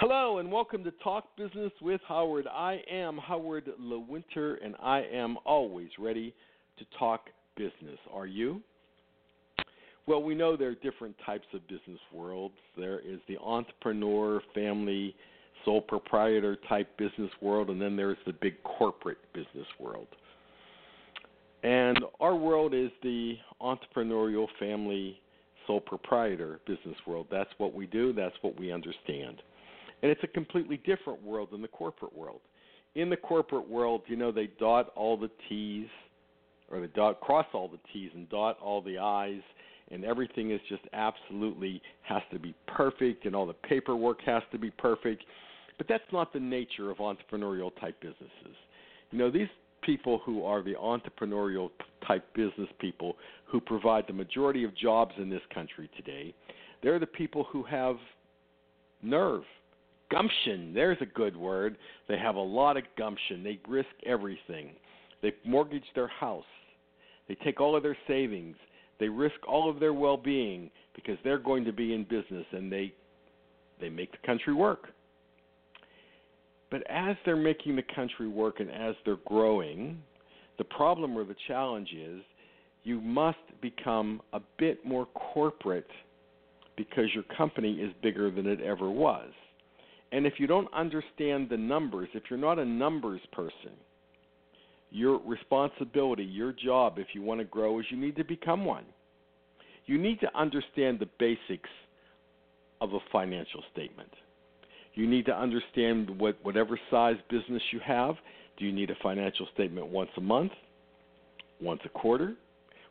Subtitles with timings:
[0.00, 2.46] Hello and welcome to Talk Business with Howard.
[2.46, 6.32] I am Howard Lewinter and I am always ready
[6.78, 7.98] to talk business.
[8.12, 8.62] Are you?
[10.06, 12.54] Well, we know there are different types of business worlds.
[12.76, 15.16] There is the entrepreneur, family,
[15.64, 20.06] sole proprietor type business world, and then there's the big corporate business world.
[21.64, 25.20] And our world is the entrepreneurial, family,
[25.66, 27.26] sole proprietor business world.
[27.32, 29.42] That's what we do, that's what we understand.
[30.02, 32.40] And it's a completely different world than the corporate world.
[32.94, 35.86] In the corporate world, you know, they dot all the T's
[36.70, 39.40] or they dot cross all the T's and dot all the I's
[39.90, 44.58] and everything is just absolutely has to be perfect and all the paperwork has to
[44.58, 45.24] be perfect.
[45.78, 48.56] But that's not the nature of entrepreneurial type businesses.
[49.10, 49.48] You know, these
[49.82, 51.70] people who are the entrepreneurial
[52.06, 56.34] type business people who provide the majority of jobs in this country today,
[56.82, 57.96] they're the people who have
[59.02, 59.42] nerve,
[60.10, 60.72] gumption.
[60.74, 61.76] There's a good word.
[62.08, 63.42] They have a lot of gumption.
[63.42, 64.70] They risk everything.
[65.22, 66.44] They mortgage their house.
[67.28, 68.56] They take all of their savings.
[69.00, 72.92] They risk all of their well-being because they're going to be in business and they
[73.80, 74.88] they make the country work.
[76.70, 80.02] But as they're making the country work and as they're growing,
[80.58, 82.20] the problem or the challenge is
[82.82, 85.90] you must become a bit more corporate
[86.76, 89.30] because your company is bigger than it ever was.
[90.12, 93.72] And if you don't understand the numbers, if you're not a numbers person,
[94.90, 98.84] your responsibility, your job, if you want to grow, is you need to become one.
[99.86, 101.68] You need to understand the basics
[102.80, 104.10] of a financial statement.
[104.94, 108.16] You need to understand what whatever size business you have.
[108.56, 110.52] Do you need a financial statement once a month,
[111.60, 112.34] once a quarter?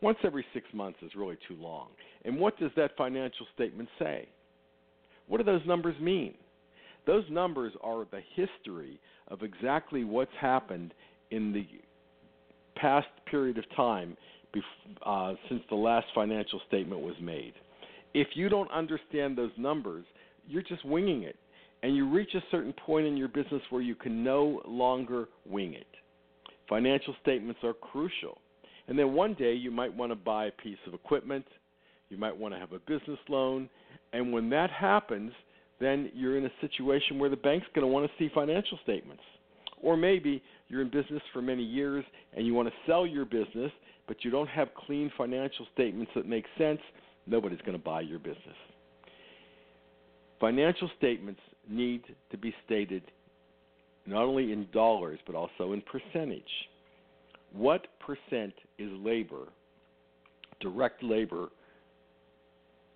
[0.00, 1.88] Once every six months is really too long.
[2.24, 4.28] And what does that financial statement say?
[5.28, 6.34] What do those numbers mean?
[7.06, 10.94] Those numbers are the history of exactly what's happened
[11.30, 11.66] in the
[12.76, 14.16] past period of time
[15.04, 17.54] uh, since the last financial statement was made.
[18.14, 20.04] If you don't understand those numbers,
[20.46, 21.36] you're just winging it.
[21.82, 25.74] And you reach a certain point in your business where you can no longer wing
[25.74, 25.86] it.
[26.68, 28.38] Financial statements are crucial.
[28.86, 31.46] And then one day you might want to buy a piece of equipment,
[32.08, 33.68] you might want to have a business loan,
[34.12, 35.32] and when that happens,
[35.82, 39.22] then you're in a situation where the bank's going to want to see financial statements.
[39.82, 42.04] Or maybe you're in business for many years
[42.36, 43.72] and you want to sell your business,
[44.06, 46.80] but you don't have clean financial statements that make sense,
[47.26, 48.56] nobody's going to buy your business.
[50.40, 53.02] Financial statements need to be stated
[54.06, 56.42] not only in dollars but also in percentage.
[57.52, 59.48] What percent is labor,
[60.60, 61.48] direct labor,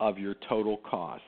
[0.00, 1.24] of your total costs?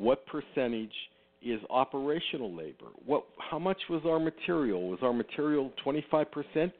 [0.00, 0.94] What percentage
[1.42, 2.86] is operational labor.
[3.04, 4.88] What how much was our material?
[4.88, 6.26] Was our material 25%,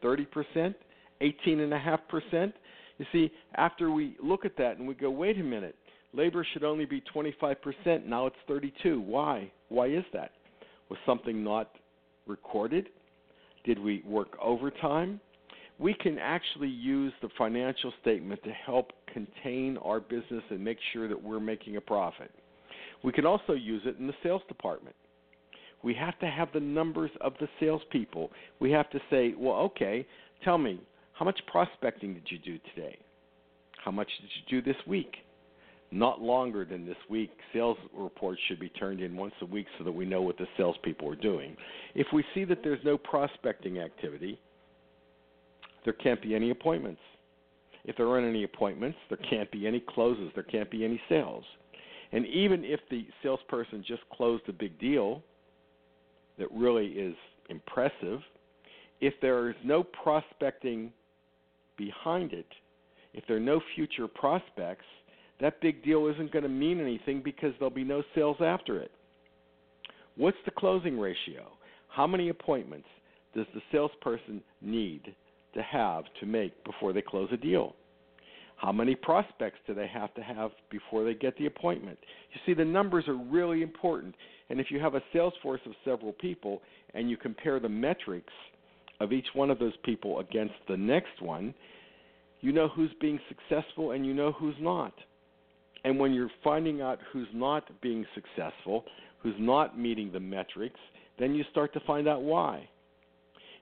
[0.02, 0.74] 30%,
[1.20, 2.52] 18.5%?
[2.96, 5.76] You see, after we look at that and we go, "Wait a minute.
[6.14, 9.00] Labor should only be 25%, now it's 32.
[9.00, 9.50] Why?
[9.68, 10.32] Why is that?
[10.88, 11.76] Was something not
[12.26, 12.88] recorded?
[13.64, 15.20] Did we work overtime?
[15.78, 21.06] We can actually use the financial statement to help contain our business and make sure
[21.06, 22.30] that we're making a profit.
[23.02, 24.96] We can also use it in the sales department.
[25.82, 28.30] We have to have the numbers of the salespeople.
[28.60, 30.06] We have to say, well, okay,
[30.44, 30.80] tell me,
[31.14, 32.98] how much prospecting did you do today?
[33.82, 35.16] How much did you do this week?
[35.90, 37.30] Not longer than this week.
[37.52, 40.46] Sales reports should be turned in once a week so that we know what the
[40.56, 41.56] salespeople are doing.
[41.94, 44.38] If we see that there's no prospecting activity,
[45.84, 47.00] there can't be any appointments.
[47.84, 51.44] If there aren't any appointments, there can't be any closes, there can't be any sales.
[52.12, 55.22] And even if the salesperson just closed a big deal
[56.38, 57.14] that really is
[57.48, 58.20] impressive,
[59.00, 60.92] if there is no prospecting
[61.76, 62.46] behind it,
[63.14, 64.84] if there are no future prospects,
[65.40, 68.90] that big deal isn't going to mean anything because there'll be no sales after it.
[70.16, 71.50] What's the closing ratio?
[71.88, 72.88] How many appointments
[73.34, 75.14] does the salesperson need
[75.54, 77.74] to have to make before they close a deal?
[78.60, 81.98] How many prospects do they have to have before they get the appointment?
[82.34, 84.14] You see, the numbers are really important.
[84.50, 86.60] And if you have a sales force of several people
[86.92, 88.32] and you compare the metrics
[89.00, 91.54] of each one of those people against the next one,
[92.42, 94.92] you know who's being successful and you know who's not.
[95.84, 98.84] And when you're finding out who's not being successful,
[99.22, 100.80] who's not meeting the metrics,
[101.18, 102.68] then you start to find out why.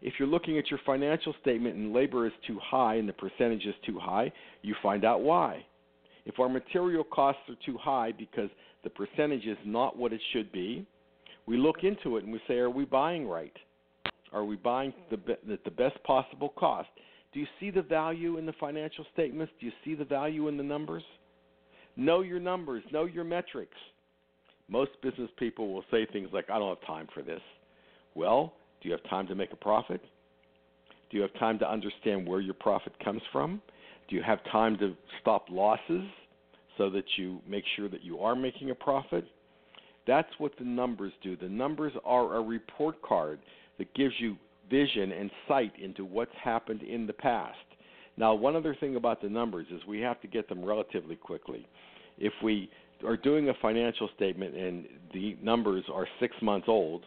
[0.01, 3.67] If you're looking at your financial statement and labor is too high and the percentage
[3.67, 5.65] is too high, you find out why.
[6.25, 8.51] If our material costs are too high because
[8.85, 10.87] the percentage is not what it should be,
[11.47, 13.57] we look into it and we say, are we buying right?
[14.33, 15.19] Are we buying the,
[15.53, 16.89] at the best possible cost?
[17.33, 19.53] Do you see the value in the financial statements?
[19.59, 21.03] Do you see the value in the numbers?
[21.97, 23.77] Know your numbers, know your metrics.
[24.69, 27.41] Most business people will say things like, I don't have time for this.
[28.15, 28.53] Well,
[28.83, 30.01] do you have time to make a profit?
[31.11, 33.61] Do you have time to understand where your profit comes from?
[34.09, 36.05] Do you have time to stop losses
[36.77, 39.25] so that you make sure that you are making a profit?
[40.07, 41.37] That's what the numbers do.
[41.37, 43.41] The numbers are a report card
[43.79, 44.37] that gives you
[44.71, 47.57] vision and sight into what's happened in the past.
[48.17, 51.67] Now, one other thing about the numbers is we have to get them relatively quickly.
[52.19, 52.71] If we
[53.07, 57.05] are doing a financial statement and the numbers are six months old,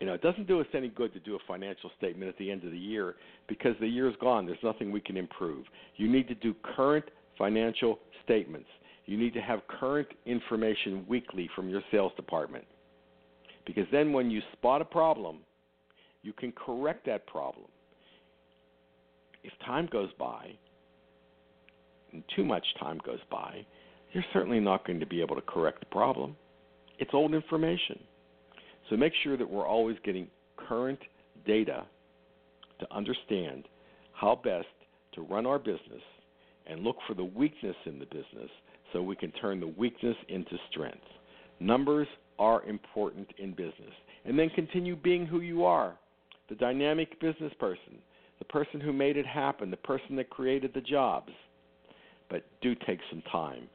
[0.00, 2.50] you know, it doesn't do us any good to do a financial statement at the
[2.50, 3.14] end of the year
[3.48, 4.46] because the year's gone.
[4.46, 5.64] There's nothing we can improve.
[5.96, 7.04] You need to do current
[7.38, 8.68] financial statements.
[9.06, 12.64] You need to have current information weekly from your sales department.
[13.66, 15.38] Because then when you spot a problem,
[16.22, 17.66] you can correct that problem.
[19.42, 20.52] If time goes by,
[22.12, 23.66] and too much time goes by,
[24.12, 26.36] you're certainly not going to be able to correct the problem.
[26.98, 27.98] It's old information.
[28.90, 30.98] So make sure that we're always getting current
[31.46, 31.84] data
[32.80, 33.64] to understand
[34.12, 34.66] how best
[35.14, 36.02] to run our business
[36.66, 38.50] and look for the weakness in the business
[38.92, 40.98] so we can turn the weakness into strength.
[41.60, 42.08] Numbers
[42.38, 43.92] are important in business.
[44.24, 45.94] And then continue being who you are
[46.50, 47.98] the dynamic business person,
[48.38, 51.32] the person who made it happen, the person that created the jobs.
[52.28, 53.66] But do take some time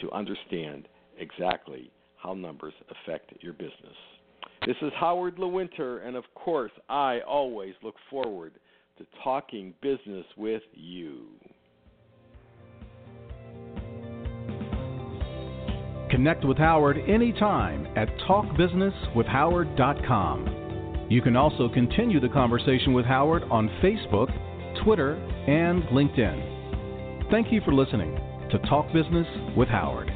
[0.00, 0.86] to understand
[1.18, 1.90] exactly
[2.26, 3.94] how numbers affect your business.
[4.66, 8.54] This is Howard Lewinter, and of course, I always look forward
[8.98, 11.26] to talking business with you.
[16.10, 21.06] Connect with Howard anytime at talkbusinesswithhoward.com.
[21.08, 24.32] You can also continue the conversation with Howard on Facebook,
[24.82, 25.14] Twitter,
[25.46, 27.30] and LinkedIn.
[27.30, 28.18] Thank you for listening
[28.50, 30.10] to Talk Business with Howard.